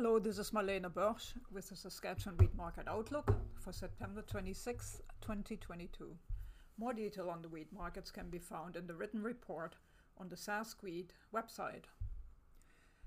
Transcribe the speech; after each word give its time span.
Hello, 0.00 0.20
this 0.20 0.38
is 0.38 0.52
Marlene 0.52 0.88
Boersch 0.94 1.32
with 1.50 1.68
the 1.68 1.74
Saskatchewan 1.74 2.36
Wheat 2.38 2.54
Market 2.54 2.86
Outlook 2.86 3.34
for 3.58 3.72
September 3.72 4.22
26, 4.22 5.02
2022. 5.20 6.16
More 6.78 6.92
detail 6.92 7.28
on 7.28 7.42
the 7.42 7.48
wheat 7.48 7.72
markets 7.72 8.12
can 8.12 8.30
be 8.30 8.38
found 8.38 8.76
in 8.76 8.86
the 8.86 8.94
written 8.94 9.24
report 9.24 9.74
on 10.16 10.28
the 10.28 10.36
Sask 10.36 10.84
Wheat 10.84 11.14
website. 11.34 11.86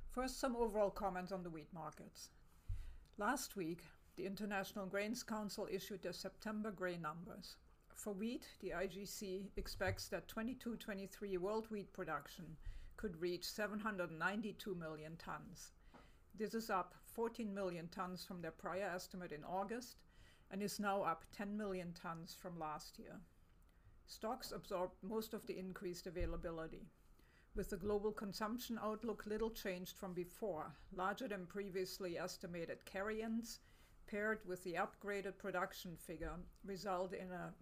First, 0.09 0.41
some 0.41 0.57
overall 0.57 0.89
comments 0.89 1.31
on 1.31 1.43
the 1.43 1.49
wheat 1.49 1.69
markets. 1.73 2.31
Last 3.17 3.55
week, 3.55 3.83
the 4.17 4.25
International 4.25 4.85
Grains 4.85 5.23
Council 5.23 5.69
issued 5.71 6.03
their 6.03 6.11
September 6.11 6.71
grain 6.71 7.01
numbers. 7.01 7.55
For 7.95 8.11
wheat, 8.11 8.47
the 8.59 8.71
IGC 8.71 9.45
expects 9.55 10.09
that 10.09 10.27
22 10.27 10.75
23 10.75 11.37
world 11.37 11.67
wheat 11.71 11.93
production 11.93 12.57
could 12.97 13.21
reach 13.21 13.45
792 13.45 14.75
million 14.75 15.15
tons 15.15 15.71
this 16.37 16.53
is 16.53 16.69
up 16.69 16.95
14 17.13 17.53
million 17.53 17.87
tons 17.89 18.23
from 18.23 18.41
their 18.41 18.51
prior 18.51 18.89
estimate 18.95 19.31
in 19.31 19.43
August 19.43 19.97
and 20.49 20.61
is 20.61 20.79
now 20.79 21.01
up 21.03 21.23
10 21.35 21.57
million 21.57 21.93
tons 21.93 22.35
from 22.39 22.59
last 22.59 22.99
year. 22.99 23.19
Stocks 24.05 24.51
absorbed 24.51 24.95
most 25.03 25.33
of 25.33 25.45
the 25.47 25.57
increased 25.57 26.07
availability. 26.07 26.87
With 27.55 27.69
the 27.69 27.77
global 27.77 28.11
consumption 28.11 28.79
outlook 28.81 29.25
little 29.25 29.49
changed 29.49 29.97
from 29.97 30.13
before, 30.13 30.73
larger 30.93 31.27
than 31.27 31.45
previously 31.45 32.17
estimated 32.17 32.85
carry-ins 32.85 33.59
paired 34.07 34.39
with 34.45 34.63
the 34.63 34.73
upgraded 34.73 35.37
production 35.37 35.95
figure 35.95 36.35
result 36.65 37.13
in 37.13 37.31
a 37.31 37.53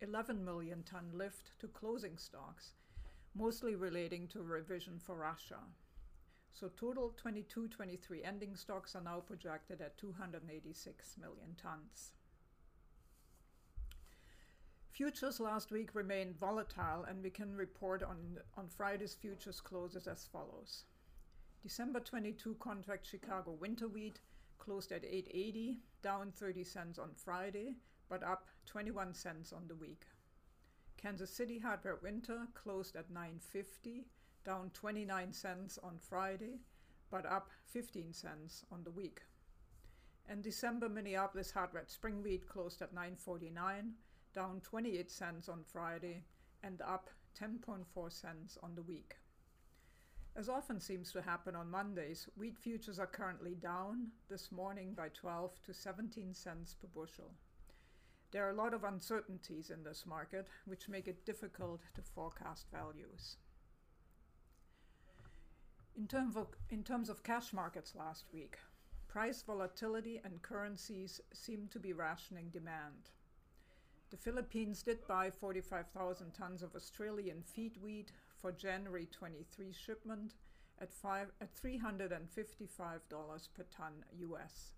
11 0.00 0.44
million 0.44 0.82
ton 0.82 1.10
lift 1.12 1.58
to 1.60 1.68
closing 1.68 2.16
stocks, 2.16 2.74
mostly 3.34 3.76
relating 3.76 4.26
to 4.26 4.42
revision 4.42 4.98
for 4.98 5.14
Russia. 5.14 5.58
So 6.52 6.68
total 6.68 7.14
22-23 7.24 8.24
ending 8.24 8.54
stocks 8.56 8.94
are 8.94 9.02
now 9.02 9.20
projected 9.20 9.80
at 9.80 9.96
286 9.96 11.16
million 11.18 11.56
tons. 11.60 12.12
Futures 14.90 15.40
last 15.40 15.70
week 15.70 15.94
remained 15.94 16.38
volatile, 16.38 17.04
and 17.08 17.22
we 17.22 17.30
can 17.30 17.56
report 17.56 18.02
on, 18.02 18.38
on 18.58 18.68
Friday's 18.68 19.14
futures 19.14 19.60
closes 19.60 20.06
as 20.06 20.28
follows. 20.30 20.84
December 21.62 22.00
22 22.00 22.56
contract 22.60 23.06
Chicago 23.06 23.52
winter 23.52 23.88
wheat 23.88 24.20
closed 24.58 24.92
at 24.92 25.04
880, 25.04 25.78
down 26.02 26.32
30 26.36 26.64
cents 26.64 26.98
on 26.98 27.10
Friday, 27.16 27.76
but 28.08 28.22
up 28.22 28.48
21 28.66 29.14
cents 29.14 29.52
on 29.52 29.66
the 29.66 29.74
week. 29.74 30.04
Kansas 30.98 31.30
City 31.30 31.58
hard 31.58 31.80
red 31.84 32.02
winter 32.02 32.46
closed 32.54 32.94
at 32.94 33.10
950, 33.10 34.04
down 34.44 34.70
29 34.74 35.32
cents 35.32 35.78
on 35.82 35.98
Friday, 35.98 36.60
but 37.10 37.26
up 37.26 37.50
15 37.72 38.12
cents 38.12 38.64
on 38.72 38.82
the 38.84 38.90
week. 38.90 39.22
And 40.28 40.42
December 40.42 40.88
Minneapolis 40.88 41.50
hard 41.50 41.70
red 41.72 41.90
spring 41.90 42.22
wheat 42.22 42.48
closed 42.48 42.80
at 42.82 42.94
9.49, 42.94 43.92
down 44.34 44.60
28 44.60 45.10
cents 45.10 45.48
on 45.48 45.64
Friday, 45.64 46.24
and 46.62 46.80
up 46.82 47.10
10.4 47.40 48.12
cents 48.12 48.58
on 48.62 48.74
the 48.74 48.82
week. 48.82 49.16
As 50.34 50.48
often 50.48 50.80
seems 50.80 51.12
to 51.12 51.20
happen 51.20 51.54
on 51.54 51.70
Mondays, 51.70 52.28
wheat 52.36 52.56
futures 52.56 52.98
are 52.98 53.06
currently 53.06 53.54
down 53.54 54.08
this 54.30 54.50
morning 54.50 54.94
by 54.94 55.08
12 55.10 55.60
to 55.66 55.74
17 55.74 56.32
cents 56.32 56.74
per 56.74 56.88
bushel. 56.88 57.32
There 58.30 58.46
are 58.46 58.50
a 58.50 58.56
lot 58.56 58.72
of 58.72 58.84
uncertainties 58.84 59.68
in 59.68 59.84
this 59.84 60.06
market, 60.06 60.48
which 60.64 60.88
make 60.88 61.06
it 61.06 61.26
difficult 61.26 61.82
to 61.94 62.00
forecast 62.00 62.66
values. 62.72 63.36
In 65.94 66.08
terms 66.08 66.36
of, 66.36 66.46
in 66.70 66.82
terms 66.82 67.10
of 67.10 67.22
cash 67.22 67.52
markets 67.52 67.94
last 67.94 68.24
week, 68.32 68.58
price 69.08 69.42
volatility 69.42 70.22
and 70.24 70.40
currencies 70.40 71.20
seem 71.34 71.68
to 71.68 71.78
be 71.78 71.92
rationing 71.92 72.48
demand. 72.48 73.10
The 74.08 74.16
Philippines 74.16 74.82
did 74.82 75.06
buy 75.06 75.30
45,000 75.30 76.32
tons 76.32 76.62
of 76.62 76.74
Australian 76.74 77.42
feed 77.42 77.76
wheat 77.76 78.10
for 78.36 78.52
January 78.52 79.06
23 79.12 79.70
shipment 79.70 80.34
at, 80.80 80.94
five, 80.94 81.30
at 81.42 81.54
$355 81.54 83.48
per 83.54 83.64
ton 83.70 84.04
US. 84.18 84.72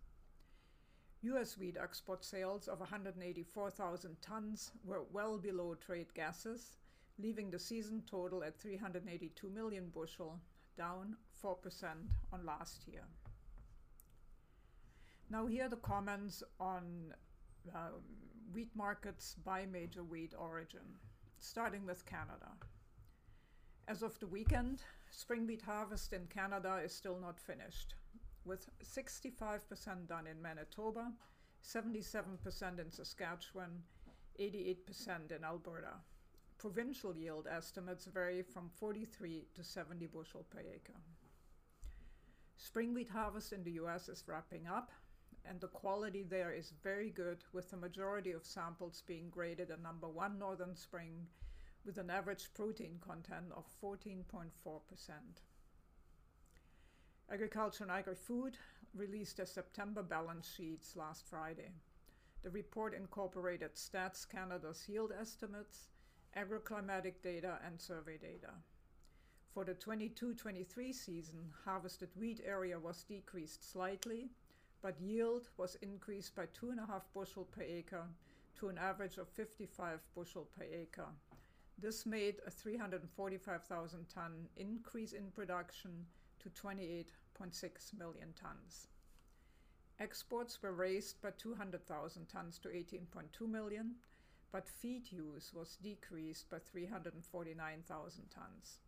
US 1.23 1.57
wheat 1.57 1.77
export 1.81 2.25
sales 2.25 2.67
of 2.67 2.81
184,000 2.81 4.21
tons 4.21 4.73
were 4.85 5.05
well 5.13 5.39
below 5.39 5.77
trade 5.77 6.13
guesses, 6.15 6.77
leaving 7.19 7.51
the 7.51 7.59
season 7.59 8.03
total 8.11 8.43
at 8.43 8.59
382 8.59 9.49
million 9.49 9.91
bushel 9.95 10.41
down 10.77 11.17
4% 11.43 11.57
on 12.33 12.47
last 12.47 12.87
year. 12.87 13.05
Now 15.31 15.47
here 15.47 15.65
are 15.67 15.69
the 15.69 15.77
comments 15.77 16.43
on 16.61 17.15
um, 17.75 18.03
wheat 18.53 18.71
markets 18.75 19.37
by 19.45 19.67
major 19.67 20.05
wheat 20.05 20.35
origin, 20.39 20.99
starting 21.39 21.87
with 21.87 22.07
Canada. 22.07 22.53
As 23.89 24.03
of 24.03 24.19
the 24.21 24.27
weekend, 24.27 24.83
spring 25.11 25.47
wheat 25.47 25.63
harvest 25.63 26.13
in 26.13 26.27
Canada 26.27 26.81
is 26.85 26.95
still 26.95 27.19
not 27.19 27.39
finished, 27.39 27.95
with 28.45 28.69
65% 28.83 30.07
done 30.09 30.27
in 30.27 30.41
Manitoba, 30.41 31.13
77% 31.65 32.79
in 32.79 32.91
Saskatchewan, 32.91 33.83
88% 34.39 35.33
in 35.37 35.45
Alberta. 35.45 35.95
Provincial 36.65 37.15
yield 37.15 37.47
estimates 37.47 38.07
vary 38.07 38.41
from 38.41 38.71
43 38.71 39.49
to 39.55 39.63
70 39.63 40.07
bushel 40.07 40.47
per 40.49 40.61
acre. 40.61 40.99
Spring 42.57 42.95
wheat 42.95 43.11
harvest 43.11 43.53
in 43.53 43.63
the 43.63 43.73
US 43.73 44.09
is 44.09 44.25
wrapping 44.27 44.67
up, 44.67 44.91
and 45.45 45.61
the 45.61 45.69
quality 45.69 46.23
there 46.23 46.55
is 46.55 46.73
very 46.83 47.11
good, 47.11 47.45
with 47.53 47.71
the 47.71 47.77
majority 47.77 48.33
of 48.33 48.47
samples 48.47 49.03
being 49.07 49.29
graded 49.29 49.69
a 49.69 49.83
number 49.83 50.09
one 50.09 50.39
Northern 50.39 50.75
Spring 50.75 51.27
with 51.85 51.99
an 51.99 52.09
average 52.09 52.49
protein 52.55 52.99
content 53.07 53.53
of 53.55 53.67
14.4%. 53.83 54.25
Agriculture 57.31 57.85
and 57.85 57.93
Agri-Food 57.93 58.57
released 58.95 59.37
their 59.37 59.45
September 59.45 60.03
balance 60.03 60.51
sheets 60.57 60.97
last 60.97 61.27
Friday. 61.29 61.73
The 62.43 62.49
report 62.49 62.95
incorporated 62.95 63.75
Stats 63.75 64.27
Canada's 64.27 64.83
yield 64.89 65.13
estimates 65.13 65.89
agroclimatic 66.37 67.15
data, 67.23 67.59
and 67.67 67.81
survey 67.81 68.17
data. 68.17 68.53
For 69.53 69.65
the 69.65 69.75
22-23 69.75 70.93
season, 70.93 71.53
harvested 71.65 72.11
wheat 72.17 72.41
area 72.45 72.79
was 72.79 73.05
decreased 73.05 73.71
slightly, 73.71 74.31
but 74.83 75.01
yield 75.01 75.49
was 75.57 75.77
increased 75.77 76.35
by 76.35 76.47
2.5 76.47 77.03
bushel 77.15 77.45
per 77.45 77.63
acre 77.63 78.05
to 78.59 78.69
an 78.69 78.79
average 78.79 79.17
of 79.19 79.29
55 79.29 80.01
bushel 80.15 80.49
per 80.57 80.65
acre. 80.65 81.07
This 81.79 82.07
made 82.07 82.37
a 82.47 82.51
345,000 82.51 84.09
ton 84.09 84.49
increase 84.57 85.13
in 85.13 85.31
production 85.31 86.07
to 86.41 86.51
28.6 86.51 87.99
million 87.99 88.33
tons. 88.41 88.89
Exports 90.01 90.61
were 90.63 90.73
raised 90.73 91.21
by 91.23 91.31
200,000 91.39 92.27
tons 92.29 92.59
to 92.59 92.69
18.2 92.69 93.49
million, 93.49 93.95
but 94.55 94.69
feed 94.69 95.11
use 95.11 95.51
was 95.53 95.79
decreased 95.83 96.49
by 96.49 96.59
349,000 96.61 98.31
tons. 98.31 98.79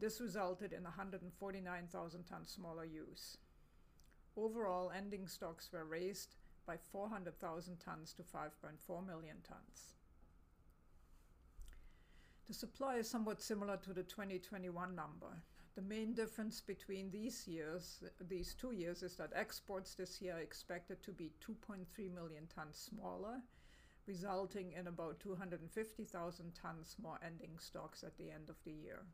This 0.00 0.18
resulted 0.18 0.72
in 0.72 0.82
149,000 0.84 2.24
tons 2.24 2.48
smaller 2.48 2.86
use. 2.86 3.36
Overall, 4.34 4.90
ending 4.96 5.26
stocks 5.26 5.68
were 5.70 5.84
raised 5.84 6.36
by 6.66 6.78
400,000 6.90 7.80
tons 7.84 8.14
to 8.14 8.22
5.4 8.22 9.06
million 9.06 9.36
tons. 9.46 9.96
The 12.48 12.54
supply 12.54 12.96
is 12.96 13.10
somewhat 13.10 13.42
similar 13.42 13.76
to 13.76 13.92
the 13.92 14.04
2021 14.04 14.94
number. 14.94 15.42
The 15.74 15.82
main 15.82 16.14
difference 16.14 16.62
between 16.62 17.10
these 17.10 17.46
years, 17.46 18.02
these 18.26 18.54
two 18.54 18.72
years, 18.72 19.02
is 19.02 19.16
that 19.16 19.32
exports 19.36 19.94
this 19.94 20.22
year 20.22 20.36
are 20.36 20.40
expected 20.40 21.02
to 21.02 21.12
be 21.12 21.30
2.3 21.46 21.84
million 22.14 22.48
tons 22.54 22.88
smaller 22.90 23.42
resulting 24.12 24.72
in 24.78 24.88
about 24.88 25.18
250,000 25.20 26.52
tons 26.54 26.96
more 27.02 27.18
ending 27.24 27.56
stocks 27.58 28.04
at 28.04 28.14
the 28.18 28.30
end 28.30 28.50
of 28.50 28.56
the 28.62 28.70
year. 28.70 29.04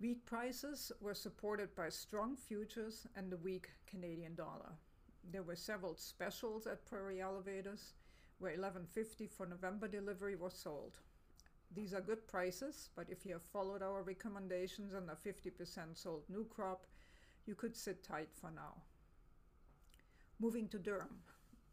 Wheat 0.00 0.24
prices 0.24 0.90
were 0.98 1.12
supported 1.14 1.74
by 1.74 1.90
strong 1.90 2.34
futures 2.34 3.06
and 3.14 3.30
the 3.30 3.36
weak 3.36 3.68
Canadian 3.86 4.34
dollar. 4.34 4.72
There 5.30 5.42
were 5.42 5.56
several 5.56 5.96
specials 5.96 6.66
at 6.66 6.86
Prairie 6.86 7.20
Elevators 7.20 7.92
where 8.38 8.56
11.50 8.56 9.28
for 9.28 9.44
November 9.44 9.86
delivery 9.86 10.36
was 10.36 10.54
sold. 10.54 10.96
These 11.74 11.92
are 11.92 12.00
good 12.00 12.26
prices, 12.26 12.88
but 12.96 13.10
if 13.10 13.26
you 13.26 13.34
have 13.34 13.42
followed 13.42 13.82
our 13.82 14.02
recommendations 14.02 14.94
and 14.94 15.10
are 15.10 15.16
50% 15.26 15.94
sold 15.94 16.22
new 16.30 16.46
crop, 16.46 16.86
you 17.44 17.54
could 17.54 17.76
sit 17.76 18.02
tight 18.02 18.30
for 18.32 18.50
now. 18.50 18.80
Moving 20.40 20.68
to 20.68 20.78
durum. 20.78 21.18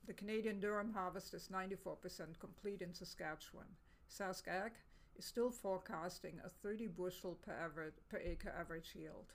The 0.05 0.13
Canadian 0.13 0.61
durum 0.61 0.93
harvest 0.93 1.33
is 1.33 1.49
94% 1.51 2.39
complete 2.39 2.83
in 2.83 2.93
Saskatchewan. 2.93 3.65
Sask 4.07 4.47
Ag 4.47 4.73
is 5.17 5.25
still 5.25 5.49
forecasting 5.49 6.39
a 6.45 6.49
30 6.49 6.87
bushel 6.87 7.39
per, 7.43 7.91
per 8.09 8.17
acre 8.17 8.53
average 8.59 8.93
yield. 8.93 9.33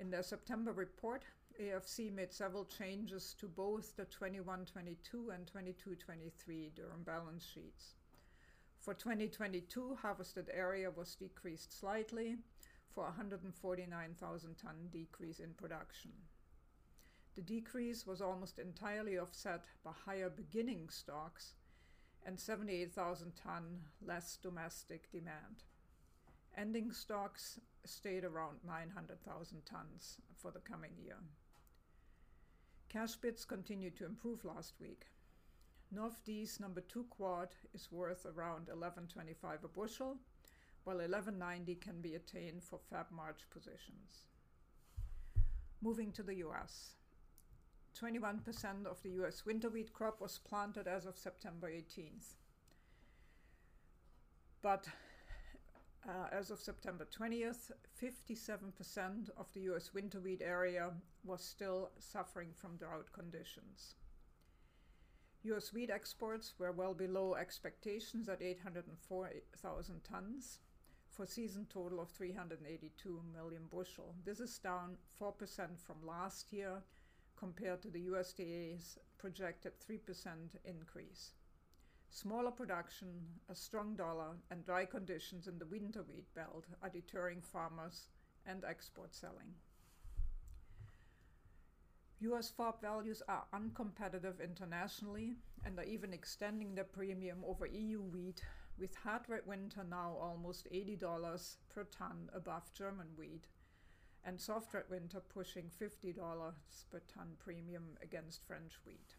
In 0.00 0.10
their 0.10 0.24
September 0.24 0.72
report, 0.72 1.24
AFC 1.60 2.12
made 2.12 2.32
several 2.32 2.64
changes 2.64 3.34
to 3.38 3.46
both 3.46 3.94
the 3.94 4.06
21 4.06 4.64
22 4.64 5.30
and 5.30 5.46
22 5.46 5.94
23 5.94 6.72
durum 6.74 7.04
balance 7.04 7.46
sheets. 7.46 7.94
For 8.80 8.94
2022, 8.94 9.98
harvested 10.02 10.50
area 10.52 10.90
was 10.90 11.14
decreased 11.14 11.78
slightly 11.78 12.38
for 12.92 13.04
149,000 13.04 14.58
ton 14.58 14.88
decrease 14.90 15.38
in 15.38 15.54
production. 15.54 16.10
The 17.34 17.42
decrease 17.42 18.06
was 18.06 18.20
almost 18.20 18.58
entirely 18.58 19.18
offset 19.18 19.64
by 19.82 19.92
higher 20.04 20.28
beginning 20.28 20.90
stocks 20.90 21.54
and 22.26 22.38
78,000 22.38 23.32
ton 23.36 23.80
less 24.04 24.36
domestic 24.36 25.10
demand. 25.10 25.64
Ending 26.56 26.92
stocks 26.92 27.58
stayed 27.84 28.24
around 28.24 28.58
900,000 28.66 29.64
tons 29.64 30.18
for 30.36 30.50
the 30.50 30.60
coming 30.60 30.92
year. 31.02 31.16
Cash 32.90 33.16
bids 33.16 33.46
continued 33.46 33.96
to 33.96 34.04
improve 34.04 34.44
last 34.44 34.74
week. 34.78 35.06
North 35.90 36.22
D's 36.24 36.60
number 36.60 36.82
2 36.82 37.04
quad 37.04 37.54
is 37.72 37.90
worth 37.90 38.26
around 38.26 38.66
11.25 38.66 39.64
a 39.64 39.68
bushel, 39.68 40.18
while 40.84 40.98
11.90 40.98 41.80
can 41.80 42.02
be 42.02 42.14
attained 42.14 42.62
for 42.62 42.78
Feb 42.78 43.10
March 43.10 43.48
positions. 43.50 44.26
Moving 45.80 46.12
to 46.12 46.22
the 46.22 46.36
US. 46.36 46.96
21% 48.00 48.86
of 48.86 49.02
the 49.02 49.10
US 49.22 49.44
winter 49.44 49.68
wheat 49.68 49.92
crop 49.92 50.20
was 50.20 50.38
planted 50.38 50.86
as 50.86 51.06
of 51.06 51.16
September 51.16 51.68
18th. 51.68 52.36
But 54.62 54.88
uh, 56.08 56.28
as 56.32 56.50
of 56.50 56.60
September 56.60 57.06
20th, 57.06 57.70
57% 58.00 59.30
of 59.36 59.52
the 59.52 59.60
US 59.72 59.92
winter 59.94 60.20
wheat 60.20 60.42
area 60.42 60.90
was 61.24 61.42
still 61.42 61.90
suffering 61.98 62.48
from 62.54 62.76
drought 62.76 63.12
conditions. 63.12 63.94
US 65.44 65.72
wheat 65.72 65.90
exports 65.90 66.54
were 66.58 66.72
well 66.72 66.94
below 66.94 67.34
expectations 67.34 68.28
at 68.28 68.42
804,000 68.42 70.04
tons 70.04 70.60
for 71.10 71.24
a 71.24 71.26
season 71.26 71.66
total 71.68 72.00
of 72.00 72.10
382 72.10 73.22
million 73.34 73.62
bushel. 73.70 74.14
This 74.24 74.40
is 74.40 74.58
down 74.58 74.96
4% 75.20 75.34
from 75.78 75.96
last 76.06 76.52
year 76.52 76.82
compared 77.42 77.82
to 77.82 77.90
the 77.90 78.06
USDA's 78.06 78.98
projected 79.18 79.72
3% 79.80 79.98
increase. 80.64 81.32
Smaller 82.08 82.52
production, 82.52 83.08
a 83.48 83.54
strong 83.54 83.96
dollar, 83.96 84.36
and 84.52 84.64
dry 84.64 84.84
conditions 84.84 85.48
in 85.48 85.58
the 85.58 85.66
winter 85.66 86.04
wheat 86.04 86.32
belt 86.36 86.66
are 86.84 86.88
deterring 86.88 87.40
farmers 87.40 88.10
and 88.46 88.62
export 88.64 89.12
selling. 89.12 89.54
US 92.20 92.48
FOB 92.56 92.80
values 92.80 93.22
are 93.26 93.42
uncompetitive 93.52 94.40
internationally 94.40 95.34
and 95.64 95.76
are 95.80 95.84
even 95.94 96.12
extending 96.12 96.76
their 96.76 96.84
premium 96.84 97.38
over 97.44 97.66
EU 97.66 98.02
wheat, 98.02 98.44
with 98.78 98.94
hard 98.94 99.22
red 99.26 99.44
winter 99.46 99.82
now 99.82 100.16
almost 100.20 100.68
$80 100.70 101.56
per 101.74 101.82
ton 101.84 102.30
above 102.32 102.72
German 102.72 103.08
wheat, 103.16 103.48
and 104.24 104.40
soft 104.40 104.72
red 104.74 104.84
winter 104.88 105.20
pushing 105.20 105.70
$50 105.80 106.14
per 106.90 107.00
ton 107.12 107.32
premium 107.38 107.96
against 108.02 108.44
French 108.44 108.72
wheat. 108.86 109.16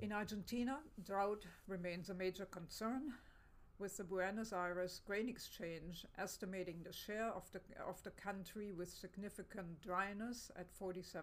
In 0.00 0.12
Argentina, 0.12 0.80
drought 1.02 1.46
remains 1.68 2.10
a 2.10 2.14
major 2.14 2.44
concern, 2.46 3.12
with 3.78 3.96
the 3.96 4.04
Buenos 4.04 4.52
Aires 4.52 5.00
Grain 5.06 5.28
Exchange 5.28 6.06
estimating 6.18 6.82
the 6.82 6.92
share 6.92 7.30
of 7.30 7.50
the, 7.52 7.60
of 7.86 8.02
the 8.02 8.10
country 8.10 8.72
with 8.72 8.88
significant 8.88 9.80
dryness 9.80 10.50
at 10.56 10.66
47%. 10.78 11.22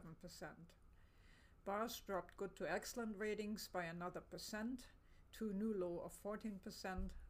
BARGE 1.65 2.05
dropped 2.05 2.37
good 2.37 2.55
to 2.55 2.71
excellent 2.71 3.15
ratings 3.17 3.69
by 3.71 3.83
another 3.83 4.21
percent 4.21 4.87
to 5.33 5.49
a 5.49 5.53
new 5.53 5.73
low 5.77 6.01
of 6.03 6.13
14% 6.23 6.51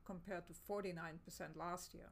compared 0.05 0.47
to 0.47 0.53
49% 0.53 1.57
last 1.57 1.93
year. 1.93 2.09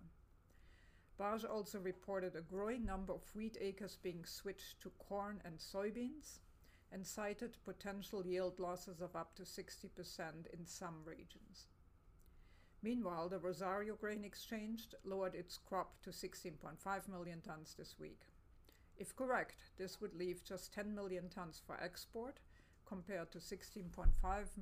BARGE 1.20 1.44
also 1.44 1.80
reported 1.80 2.38
a 2.38 2.42
growing 2.42 2.86
number 2.86 3.12
of 3.12 3.36
wheat 3.36 3.58
acres 3.60 3.98
being 4.02 4.24
switched 4.24 4.80
to 4.80 4.90
corn 4.92 5.42
and 5.44 5.58
soybeans 5.58 6.40
and 6.94 7.06
cited 7.06 7.58
potential 7.66 8.26
yield 8.26 8.58
losses 8.58 9.02
of 9.02 9.18
up 9.18 9.36
to 9.36 9.44
60% 9.44 9.90
in 10.54 10.66
some 10.66 11.04
regions. 11.04 11.68
Meanwhile, 12.82 13.28
the 13.28 13.38
Rosario 13.38 13.96
Grain 13.96 14.24
Exchange 14.24 14.88
lowered 15.04 15.36
its 15.36 15.58
crop 15.58 16.02
to 16.04 16.12
16.5 16.12 17.10
million 17.10 17.42
tons 17.42 17.76
this 17.78 18.00
week. 18.00 18.22
If 18.96 19.14
correct, 19.14 19.72
this 19.78 20.00
would 20.00 20.14
leave 20.14 20.46
just 20.46 20.74
10 20.74 20.96
million 20.96 21.28
tons 21.28 21.62
for 21.68 21.78
export 21.84 22.40
compared 22.86 23.30
to 23.32 23.40
16.5 23.40 24.08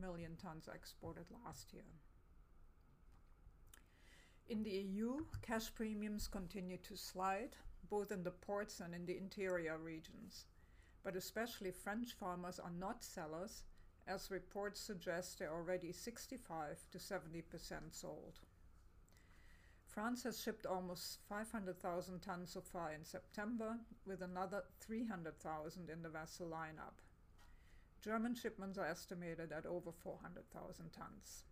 million 0.02 0.36
tons 0.42 0.68
exported 0.74 1.26
last 1.46 1.72
year. 1.72 1.84
In 4.50 4.64
the 4.64 4.70
EU, 4.70 5.26
cash 5.42 5.76
premiums 5.76 6.30
continue 6.30 6.78
to 6.78 6.96
slide, 6.96 7.58
both 7.90 8.14
in 8.14 8.24
the 8.24 8.32
ports 8.32 8.80
and 8.80 8.96
in 8.96 9.06
the 9.06 9.18
interior 9.18 9.78
regions. 9.78 10.46
But 11.04 11.18
especially 11.18 11.72
French 11.72 12.14
farmers 12.14 12.58
are 12.58 12.72
not 12.72 13.04
sellers, 13.04 13.64
as 14.08 14.32
reports 14.32 14.80
suggest 14.80 15.40
they're 15.40 15.52
already 15.52 15.92
65 15.92 16.78
to 16.92 16.98
70% 16.98 17.44
sold. 17.92 18.40
France 19.86 20.24
has 20.24 20.42
shipped 20.42 20.66
almost 20.66 21.20
500,000 21.28 22.22
tons 22.22 22.52
so 22.52 22.62
far 22.62 22.94
in 22.94 23.04
September, 23.04 23.78
with 24.06 24.22
another 24.22 24.64
300,000 24.80 25.90
in 25.90 26.02
the 26.02 26.10
vessel 26.10 26.48
lineup. 26.48 27.02
German 28.02 28.34
shipments 28.34 28.78
are 28.78 28.86
estimated 28.86 29.52
at 29.52 29.66
over 29.66 29.92
400,000 29.92 30.94
tons. 30.94 31.44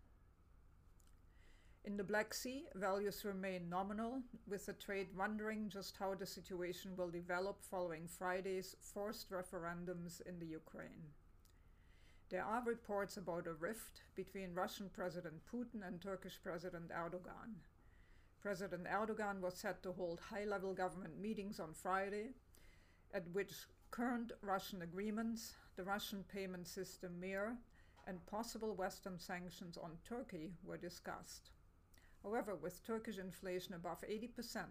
In 1.86 1.98
the 1.98 2.04
Black 2.04 2.34
Sea, 2.34 2.66
values 2.74 3.24
remain 3.24 3.70
nominal, 3.70 4.24
with 4.48 4.66
the 4.66 4.74
trade 4.74 5.10
wondering 5.16 5.70
just 5.70 5.96
how 5.98 6.16
the 6.16 6.26
situation 6.26 6.98
will 6.98 7.12
develop 7.12 7.62
following 7.62 8.08
Friday's 8.08 8.76
forced 8.82 9.30
referendums 9.30 10.20
in 10.28 10.40
the 10.40 10.48
Ukraine. 10.48 11.14
There 12.32 12.44
are 12.44 12.64
reports 12.66 13.18
about 13.18 13.46
a 13.46 13.54
rift 13.54 14.02
between 14.16 14.56
Russian 14.56 14.90
President 14.90 15.36
Putin 15.46 15.88
and 15.88 16.02
Turkish 16.02 16.40
President 16.42 16.90
Erdogan. 16.90 17.54
President 18.42 18.88
Erdogan 18.88 19.40
was 19.40 19.54
set 19.54 19.84
to 19.84 19.92
hold 19.92 20.20
high 20.20 20.46
level 20.46 20.74
government 20.74 21.20
meetings 21.22 21.60
on 21.60 21.72
Friday, 21.72 22.32
at 23.14 23.30
which 23.32 23.54
current 23.92 24.32
Russian 24.42 24.82
agreements, 24.82 25.54
the 25.76 25.84
Russian 25.84 26.24
payment 26.34 26.68
system 26.68 27.20
MIR, 27.20 27.56
and 28.08 28.26
possible 28.26 28.74
Western 28.74 29.20
sanctions 29.20 29.78
on 29.78 30.00
Turkey 30.04 30.52
were 30.64 30.78
discussed. 30.78 31.52
However, 32.26 32.56
with 32.56 32.84
Turkish 32.84 33.20
inflation 33.20 33.76
above 33.76 34.02
80%, 34.02 34.66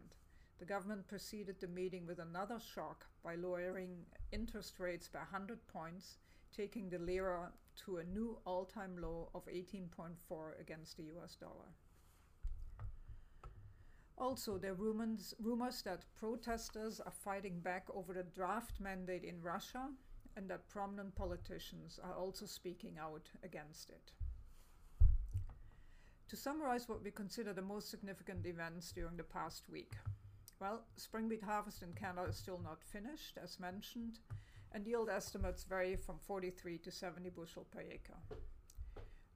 the 0.58 0.64
government 0.64 1.06
proceeded 1.06 1.60
the 1.60 1.68
meeting 1.68 2.04
with 2.04 2.18
another 2.18 2.58
shock 2.58 3.06
by 3.22 3.36
lowering 3.36 4.06
interest 4.32 4.80
rates 4.80 5.08
by 5.08 5.20
100 5.20 5.64
points, 5.68 6.18
taking 6.52 6.88
the 6.88 6.98
lira 6.98 7.52
to 7.84 7.98
a 7.98 8.04
new 8.04 8.38
all 8.44 8.64
time 8.64 8.96
low 9.00 9.30
of 9.36 9.46
18.4 9.46 10.60
against 10.60 10.96
the 10.96 11.04
US 11.16 11.36
dollar. 11.36 11.70
Also, 14.18 14.58
there 14.58 14.72
are 14.72 14.74
rumors, 14.74 15.32
rumors 15.38 15.80
that 15.82 16.06
protesters 16.16 17.00
are 17.00 17.12
fighting 17.12 17.60
back 17.60 17.86
over 17.94 18.12
the 18.14 18.24
draft 18.24 18.80
mandate 18.80 19.22
in 19.22 19.40
Russia 19.40 19.90
and 20.36 20.50
that 20.50 20.68
prominent 20.68 21.14
politicians 21.14 22.00
are 22.02 22.14
also 22.14 22.46
speaking 22.46 22.98
out 22.98 23.30
against 23.44 23.90
it. 23.90 24.10
To 26.34 26.40
summarize 26.40 26.88
what 26.88 27.04
we 27.04 27.12
consider 27.12 27.52
the 27.52 27.62
most 27.62 27.88
significant 27.88 28.44
events 28.44 28.90
during 28.90 29.16
the 29.16 29.22
past 29.22 29.68
week. 29.70 29.92
Well, 30.58 30.82
spring 30.96 31.28
wheat 31.28 31.44
harvest 31.44 31.84
in 31.84 31.92
Canada 31.92 32.28
is 32.28 32.36
still 32.36 32.60
not 32.60 32.82
finished, 32.82 33.38
as 33.40 33.60
mentioned, 33.60 34.18
and 34.72 34.84
yield 34.84 35.08
estimates 35.08 35.62
vary 35.62 35.94
from 35.94 36.18
43 36.18 36.78
to 36.78 36.90
70 36.90 37.30
bushel 37.30 37.68
per 37.70 37.82
acre. 37.82 38.18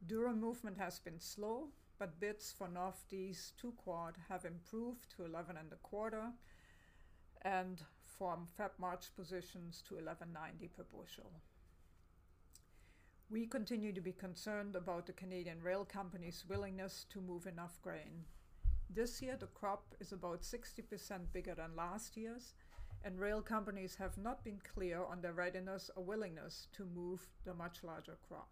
Durum 0.09 0.41
movement 0.41 0.77
has 0.77 0.99
been 0.99 1.21
slow, 1.21 1.69
but 2.01 2.19
bids 2.19 2.51
for 2.51 2.67
North 2.67 3.05
D's 3.09 3.53
2 3.61 3.75
quad 3.77 4.17
have 4.29 4.45
improved 4.45 5.09
to 5.15 5.25
11 5.25 5.57
and 5.57 5.73
a 5.73 5.77
quarter, 5.77 6.33
and 7.43 7.81
from 8.03 8.49
Feb 8.59 8.71
March 8.77 9.15
positions 9.15 9.85
to 9.87 9.95
11.90 9.95 10.69
per 10.77 10.83
bushel. 10.83 11.31
We 13.31 13.45
continue 13.45 13.93
to 13.93 14.01
be 14.01 14.13
concerned 14.13 14.75
about 14.75 15.05
the 15.05 15.13
Canadian 15.13 15.61
rail 15.63 15.85
company's 15.85 16.47
willingness 16.49 17.05
to 17.11 17.21
move 17.21 17.47
enough 17.47 17.79
grain. 17.83 18.25
This 18.89 19.21
year, 19.21 19.37
the 19.39 19.49
crop 19.49 19.95
is 20.01 20.13
about 20.13 20.41
60% 20.41 21.31
bigger 21.31 21.55
than 21.55 21.77
last 21.77 22.17
year's, 22.17 22.55
and 23.05 23.21
rail 23.21 23.43
companies 23.43 23.97
have 23.97 24.17
not 24.17 24.43
been 24.45 24.59
clear 24.73 25.05
on 25.05 25.21
their 25.21 25.35
readiness 25.35 25.91
or 25.95 26.05
willingness 26.05 26.69
to 26.73 26.87
move 26.87 27.21
the 27.45 27.53
much 27.53 27.85
larger 27.85 28.17
crop. 28.27 28.49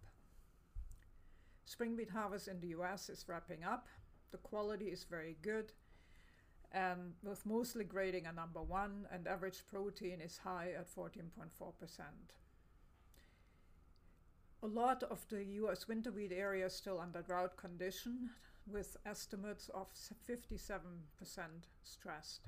Spring 1.65 1.97
wheat 1.97 2.11
harvest 2.11 2.47
in 2.47 2.61
the 2.61 2.77
US 2.79 3.09
is 3.09 3.25
wrapping 3.27 3.65
up. 3.65 3.89
The 4.31 4.39
quality 4.39 4.89
is 4.89 5.05
very 5.05 5.39
good, 5.41 5.73
and 6.71 7.15
with 7.23 7.47
mostly 7.47 7.85
grading 7.85 8.27
a 8.27 8.33
number 8.33 8.63
one, 8.63 9.09
and 9.11 9.27
average 9.27 9.67
protein 9.67 10.21
is 10.21 10.37
high 10.37 10.73
at 10.79 10.95
14.4%. 10.95 11.23
A 14.63 14.67
lot 14.67 15.03
of 15.03 15.27
the 15.29 15.45
US 15.45 15.87
winter 15.87 16.11
wheat 16.11 16.33
area 16.33 16.67
is 16.67 16.75
still 16.75 16.99
under 16.99 17.23
drought 17.23 17.57
condition, 17.57 18.31
with 18.67 18.97
estimates 19.07 19.69
of 19.69 19.87
57% 20.29 20.49
stressed. 21.85 22.41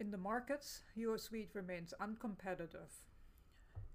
In 0.00 0.10
the 0.10 0.18
markets, 0.18 0.82
US 0.96 1.30
wheat 1.30 1.50
remains 1.54 1.94
uncompetitive. 2.00 2.90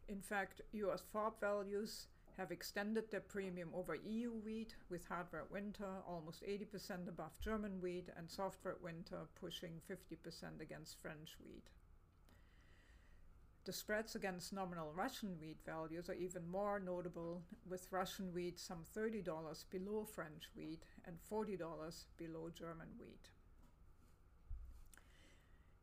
In 0.07 0.21
fact, 0.21 0.61
US 0.71 1.03
FOB 1.13 1.39
values 1.39 2.07
have 2.37 2.51
extended 2.51 3.11
their 3.11 3.19
premium 3.19 3.69
over 3.75 3.95
EU 3.95 4.31
wheat, 4.31 4.75
with 4.89 5.05
hard 5.05 5.27
red 5.31 5.51
winter 5.51 6.01
almost 6.07 6.41
80% 6.43 7.09
above 7.09 7.37
German 7.41 7.81
wheat 7.81 8.09
and 8.15 8.31
soft 8.31 8.63
red 8.63 8.81
winter 8.81 9.27
pushing 9.35 9.81
50% 9.89 10.61
against 10.61 10.97
French 11.01 11.35
wheat. 11.43 11.69
The 13.69 13.73
spreads 13.73 14.15
against 14.15 14.51
nominal 14.51 14.91
Russian 14.95 15.37
wheat 15.39 15.59
values 15.63 16.09
are 16.09 16.15
even 16.15 16.49
more 16.49 16.79
notable, 16.79 17.43
with 17.69 17.91
Russian 17.91 18.33
wheat 18.33 18.59
some 18.59 18.83
$30 18.97 19.23
below 19.69 20.05
French 20.05 20.49
wheat 20.55 20.81
and 21.05 21.19
$40 21.31 21.59
below 22.17 22.49
German 22.49 22.87
wheat. 22.99 23.29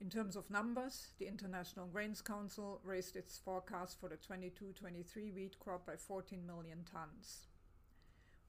In 0.00 0.10
terms 0.10 0.34
of 0.34 0.50
numbers, 0.50 1.10
the 1.20 1.28
International 1.28 1.86
Grains 1.86 2.20
Council 2.20 2.80
raised 2.82 3.14
its 3.14 3.38
forecast 3.38 4.00
for 4.00 4.08
the 4.08 4.16
22-23 4.16 5.32
wheat 5.32 5.56
crop 5.60 5.86
by 5.86 5.94
14 5.94 6.44
million 6.44 6.84
tons. 6.92 7.46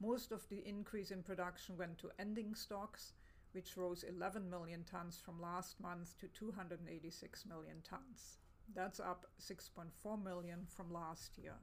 Most 0.02 0.32
of 0.32 0.50
the 0.50 0.68
increase 0.68 1.12
in 1.12 1.22
production 1.22 1.78
went 1.78 2.00
to 2.00 2.10
ending 2.18 2.56
stocks, 2.56 3.14
which 3.52 3.78
rose 3.78 4.02
11 4.02 4.50
million 4.50 4.84
tons 4.84 5.22
from 5.24 5.40
last 5.40 5.80
month 5.80 6.18
to 6.22 6.28
286 6.28 7.46
million 7.46 7.84
tons. 7.88 8.40
That's 8.76 9.00
up 9.00 9.26
6.4 9.42 10.24
million 10.24 10.66
from 10.68 10.92
last 10.92 11.38
year. 11.38 11.56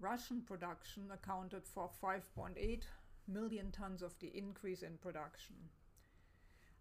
Russian 0.00 0.42
production 0.42 1.04
accounted 1.12 1.66
for 1.66 1.88
5.8 2.02 2.82
million 3.28 3.70
tons 3.70 4.02
of 4.02 4.18
the 4.18 4.36
increase 4.36 4.82
in 4.82 4.98
production. 4.98 5.56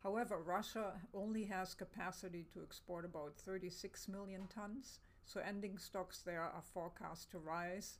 However, 0.01 0.41
Russia 0.43 0.93
only 1.13 1.45
has 1.45 1.73
capacity 1.73 2.45
to 2.53 2.61
export 2.61 3.05
about 3.05 3.37
36 3.37 4.09
million 4.09 4.47
tons, 4.53 4.99
so 5.23 5.39
ending 5.39 5.77
stocks 5.77 6.19
there 6.19 6.41
are 6.41 6.63
forecast 6.73 7.31
to 7.31 7.39
rise 7.39 7.99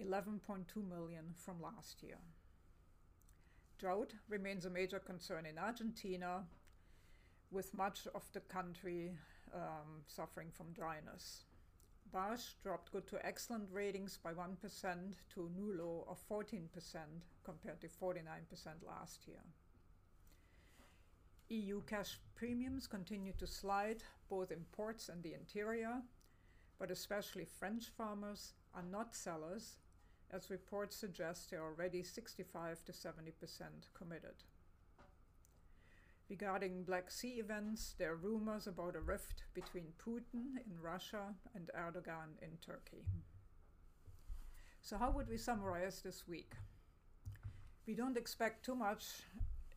11.2 0.00 0.40
million 0.88 1.34
from 1.34 1.60
last 1.60 2.02
year. 2.02 2.18
Drought 3.78 4.14
remains 4.28 4.64
a 4.64 4.70
major 4.70 4.98
concern 4.98 5.44
in 5.44 5.58
Argentina, 5.58 6.44
with 7.50 7.74
much 7.74 8.06
of 8.14 8.24
the 8.32 8.40
country 8.40 9.12
um, 9.54 10.02
suffering 10.06 10.48
from 10.50 10.72
dryness. 10.72 11.44
BARSCH 12.12 12.54
dropped 12.62 12.92
good 12.92 13.06
to 13.08 13.26
excellent 13.26 13.68
ratings 13.72 14.18
by 14.22 14.32
1% 14.32 14.56
to 15.34 15.46
a 15.46 15.58
new 15.58 15.72
low 15.76 16.06
of 16.08 16.18
14% 16.28 16.68
compared 17.44 17.80
to 17.80 17.88
49% 17.88 18.20
last 18.86 19.26
year. 19.26 19.42
EU 21.48 21.80
cash 21.82 22.18
premiums 22.34 22.86
continue 22.86 23.32
to 23.38 23.46
slide, 23.46 24.02
both 24.28 24.50
in 24.50 24.64
ports 24.72 25.08
and 25.08 25.22
the 25.22 25.34
interior, 25.34 26.02
but 26.78 26.90
especially 26.90 27.44
French 27.44 27.88
farmers 27.96 28.54
are 28.74 28.82
not 28.82 29.14
sellers, 29.14 29.76
as 30.30 30.50
reports 30.50 30.96
suggest 30.96 31.50
they 31.50 31.56
are 31.56 31.64
already 31.64 32.02
65 32.02 32.84
to 32.84 32.92
70% 32.92 33.32
committed. 33.94 34.44
Regarding 36.28 36.82
Black 36.82 37.08
Sea 37.08 37.38
events, 37.38 37.94
there 37.98 38.10
are 38.12 38.16
rumors 38.16 38.66
about 38.66 38.96
a 38.96 39.00
rift 39.00 39.44
between 39.54 39.92
Putin 40.04 40.56
in 40.66 40.80
Russia 40.82 41.34
and 41.54 41.70
Erdogan 41.78 42.34
in 42.42 42.50
Turkey. 42.60 43.04
So, 44.82 44.98
how 44.98 45.12
would 45.12 45.28
we 45.28 45.36
summarize 45.36 46.02
this 46.02 46.26
week? 46.26 46.54
We 47.86 47.94
don't 47.94 48.16
expect 48.16 48.64
too 48.64 48.74
much 48.74 49.04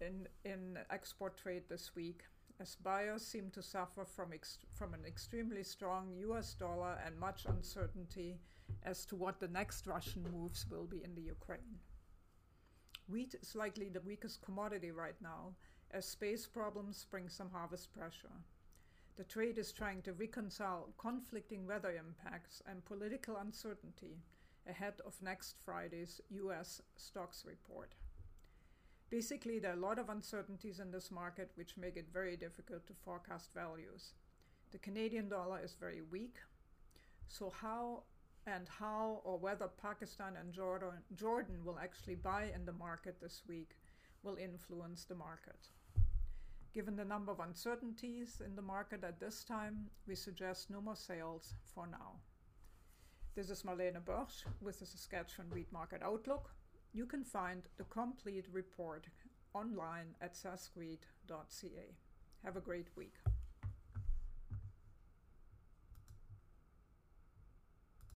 in, 0.01 0.27
in 0.43 0.79
export 0.89 1.37
trade 1.37 1.63
this 1.69 1.95
week, 1.95 2.23
as 2.59 2.75
buyers 2.75 3.23
seem 3.23 3.51
to 3.51 3.61
suffer 3.61 4.03
from, 4.03 4.31
from 4.73 4.95
an 4.95 5.05
extremely 5.05 5.63
strong 5.63 6.15
US 6.29 6.55
dollar 6.55 6.97
and 7.05 7.19
much 7.19 7.45
uncertainty 7.45 8.39
as 8.83 9.05
to 9.05 9.15
what 9.15 9.39
the 9.39 9.47
next 9.47 9.85
Russian 9.85 10.25
moves 10.31 10.65
will 10.69 10.87
be 10.87 11.03
in 11.03 11.13
the 11.13 11.21
Ukraine. 11.21 11.77
Wheat 13.07 13.35
is 13.39 13.55
likely 13.55 13.89
the 13.89 14.01
weakest 14.01 14.41
commodity 14.41 14.91
right 14.91 15.19
now, 15.21 15.53
as 15.91 16.05
space 16.05 16.45
problems 16.45 17.05
bring 17.09 17.29
some 17.29 17.49
harvest 17.51 17.91
pressure. 17.93 18.43
The 19.17 19.23
trade 19.23 19.57
is 19.57 19.71
trying 19.71 20.01
to 20.03 20.13
reconcile 20.13 20.89
conflicting 20.97 21.67
weather 21.67 21.91
impacts 21.91 22.61
and 22.65 22.85
political 22.85 23.37
uncertainty 23.37 24.21
ahead 24.67 24.93
of 25.05 25.21
next 25.21 25.55
Friday's 25.59 26.21
US 26.29 26.81
stocks 26.95 27.43
report. 27.45 27.95
Basically, 29.09 29.57
there 29.57 29.71
are 29.71 29.77
a 29.77 29.87
lot 29.87 29.97
of 29.97 30.09
uncertainties 30.09 30.79
in 30.79 30.91
this 30.91 31.09
market 31.09 31.51
which 31.55 31.77
make 31.77 31.97
it 31.97 32.07
very 32.13 32.37
difficult 32.37 32.85
to 32.87 32.93
forecast 32.93 33.51
values. 33.53 34.13
The 34.71 34.77
Canadian 34.77 35.29
dollar 35.29 35.59
is 35.63 35.75
very 35.79 36.01
weak, 36.01 36.37
so 37.27 37.49
how 37.49 38.03
and 38.45 38.67
how 38.69 39.21
or 39.23 39.37
whether 39.37 39.67
Pakistan 39.67 40.35
and 40.39 40.53
Jordan, 40.53 40.89
Jordan 41.15 41.65
will 41.65 41.79
actually 41.79 42.15
buy 42.15 42.51
in 42.53 42.65
the 42.65 42.71
market 42.71 43.19
this 43.19 43.41
week 43.47 43.71
will 44.23 44.35
influence 44.35 45.05
the 45.05 45.15
market. 45.15 45.69
Given 46.73 46.95
the 46.95 47.05
number 47.05 47.31
of 47.31 47.39
uncertainties 47.39 48.41
in 48.45 48.55
the 48.55 48.61
market 48.61 49.03
at 49.03 49.19
this 49.19 49.43
time, 49.43 49.87
we 50.07 50.15
suggest 50.15 50.69
no 50.69 50.81
more 50.81 50.95
sales 50.95 51.55
for 51.73 51.87
now. 51.87 52.19
This 53.35 53.49
is 53.49 53.63
Marlene 53.63 54.03
Boersch 54.03 54.43
with 54.61 54.79
the 54.79 54.85
Saskatchewan 54.85 55.49
Wheat 55.51 55.71
Market 55.71 56.01
Outlook. 56.03 56.51
You 56.93 57.05
can 57.05 57.23
find 57.23 57.63
the 57.77 57.85
complete 57.85 58.45
report 58.51 59.07
online 59.53 60.15
at 60.21 60.35
saskwheat.ca. 60.35 61.95
Have 62.43 62.55
a 62.55 62.61
great 62.61 62.87
week. 62.95 63.15